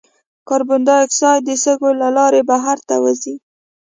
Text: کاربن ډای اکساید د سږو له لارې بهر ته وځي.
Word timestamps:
کاربن 0.47 0.81
ډای 0.87 1.01
اکساید 1.05 1.41
د 1.45 1.49
سږو 1.63 1.89
له 2.01 2.09
لارې 2.17 2.41
بهر 2.49 2.77
ته 2.87 2.95
وځي. 3.03 3.35